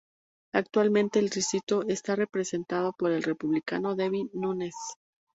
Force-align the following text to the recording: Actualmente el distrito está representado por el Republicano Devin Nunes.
Actualmente 0.55 1.19
el 1.19 1.29
distrito 1.29 1.83
está 1.87 2.15
representado 2.15 2.91
por 2.93 3.11
el 3.11 3.21
Republicano 3.21 3.93
Devin 3.95 4.31
Nunes. 4.33 4.73